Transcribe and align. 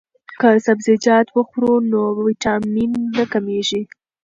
که 0.39 0.49
سبزیجات 0.65 1.27
وخورو 1.35 1.73
نو 1.91 2.01
ویټامین 2.25 2.91
نه 3.17 3.23
کمیږي. 3.31 3.81